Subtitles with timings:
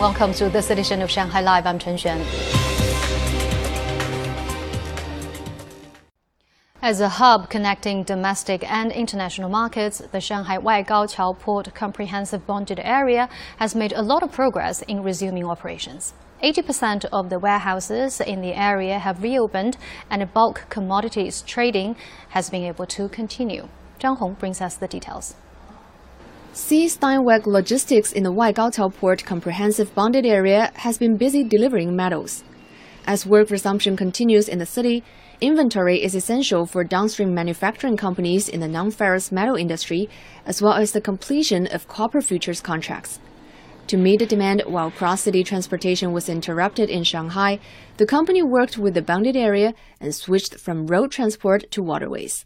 [0.00, 1.66] Welcome to this edition of Shanghai Live.
[1.66, 2.24] I'm Chen Xuan.
[6.80, 13.28] As a hub connecting domestic and international markets, the Shanghai Waigaoqiao Port Comprehensive Bonded Area
[13.58, 16.14] has made a lot of progress in resuming operations.
[16.42, 19.76] 80% of the warehouses in the area have reopened
[20.08, 21.94] and bulk commodities trading
[22.30, 23.68] has been able to continue.
[23.98, 25.34] Zhang Hong brings us the details.
[26.52, 26.86] C.
[26.86, 32.42] Steinweg Logistics in the Waigaoqiao Port Comprehensive Bonded Area has been busy delivering metals.
[33.06, 35.04] As work resumption continues in the city,
[35.40, 40.08] inventory is essential for downstream manufacturing companies in the non-ferrous metal industry,
[40.44, 43.20] as well as the completion of copper futures contracts.
[43.86, 47.60] To meet the demand while cross-city transportation was interrupted in Shanghai,
[47.96, 52.44] the company worked with the bonded area and switched from road transport to waterways.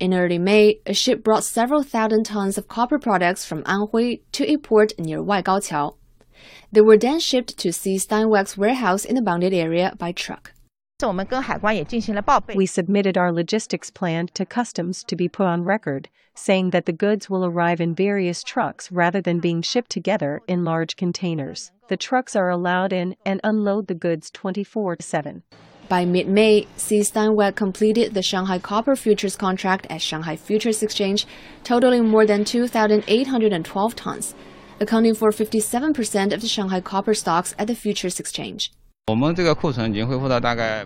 [0.00, 4.50] In early May, a ship brought several thousand tons of copper products from Anhui to
[4.50, 5.94] a port near Waigaoqiao.
[6.72, 7.96] They were then shipped to C.
[7.98, 10.54] Steinweg's warehouse in the bonded area by truck.
[12.56, 16.94] We submitted our logistics plan to customs to be put on record, saying that the
[16.94, 21.72] goods will arrive in various trucks rather than being shipped together in large containers.
[21.88, 25.42] The trucks are allowed in and unload the goods 24 7.
[25.90, 27.00] By mid-May, C.
[27.00, 31.26] Steinweg completed the Shanghai Copper Futures contract at Shanghai Futures Exchange,
[31.64, 34.36] totaling more than 2,812 tons,
[34.78, 38.70] accounting for 57% of the Shanghai copper stocks at the Futures Exchange.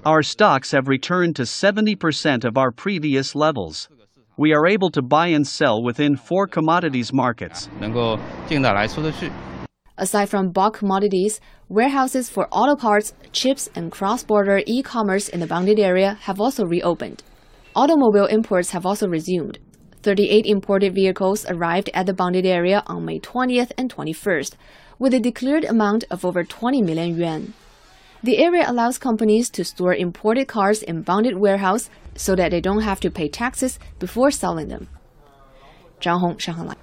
[0.07, 3.91] Our stocks have returned to 70% of our previous levels.
[4.39, 7.69] We are able to buy and sell within four commodities markets.
[9.97, 15.79] Aside from bulk commodities, warehouses for auto parts, chips, and cross-border e-commerce in the bonded
[15.79, 17.23] area have also reopened.
[17.77, 19.59] Automobile imports have also resumed.
[20.03, 24.55] 38 imported vehicles arrived at the bonded area on May 20th and 21st,
[24.99, 27.55] with a declared amount of over 20 million yuan.
[28.23, 32.83] The area allows companies to store imported cars in bonded warehouse so that they don't
[32.83, 34.89] have to pay taxes before selling them.
[36.01, 36.75] Zhang Hong, Shanghai.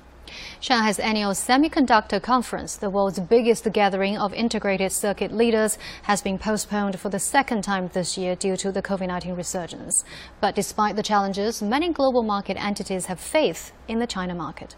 [0.60, 7.00] Shanghai's annual Semiconductor Conference, the world's biggest gathering of integrated circuit leaders, has been postponed
[7.00, 10.04] for the second time this year due to the COVID 19 resurgence.
[10.40, 14.76] But despite the challenges, many global market entities have faith in the China market.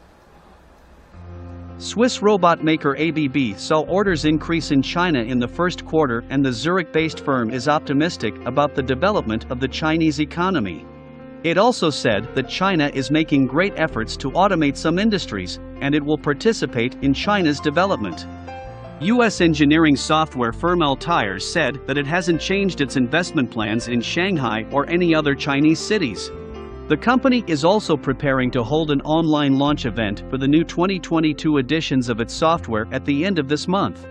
[1.79, 6.53] Swiss robot maker ABB saw orders increase in China in the first quarter, and the
[6.53, 10.85] Zurich based firm is optimistic about the development of the Chinese economy.
[11.43, 16.03] It also said that China is making great efforts to automate some industries, and it
[16.03, 18.25] will participate in China's development.
[19.01, 19.41] U.S.
[19.41, 24.89] engineering software firm Altair said that it hasn't changed its investment plans in Shanghai or
[24.89, 26.31] any other Chinese cities.
[26.87, 31.57] The company is also preparing to hold an online launch event for the new 2022
[31.57, 34.05] editions of its software at the end of this month.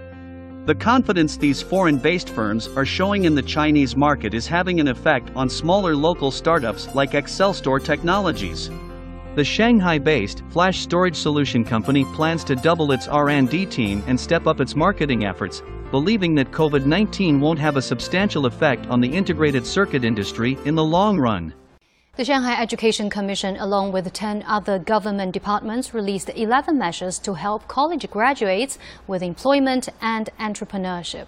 [0.65, 4.87] The confidence these foreign based firms are showing in the Chinese market is having an
[4.87, 8.71] effect on smaller local startups like Excelstore Technologies.
[9.35, 14.61] The Shanghai-based flash storage solution company plans to double its R&D team and step up
[14.61, 20.05] its marketing efforts, believing that COVID-19 won't have a substantial effect on the integrated circuit
[20.05, 21.53] industry in the long run.
[22.15, 27.69] The Shanghai Education Commission, along with 10 other government departments, released 11 measures to help
[27.69, 31.25] college graduates with employment and entrepreneurship.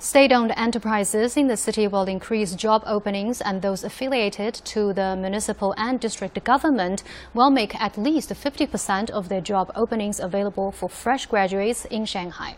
[0.00, 5.72] State-owned enterprises in the city will increase job openings and those affiliated to the municipal
[5.78, 11.26] and district government will make at least 50% of their job openings available for fresh
[11.26, 12.56] graduates in Shanghai.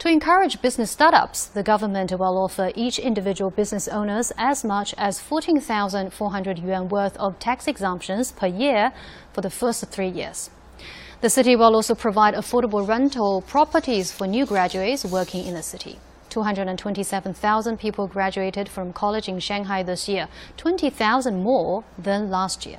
[0.00, 5.20] To encourage business startups, the government will offer each individual business owners as much as
[5.20, 8.92] 14,400 yuan worth of tax exemptions per year
[9.34, 10.48] for the first three years.
[11.20, 15.98] The city will also provide affordable rental properties for new graduates working in the city.
[16.30, 22.78] 227,000 people graduated from college in Shanghai this year, 20,000 more than last year.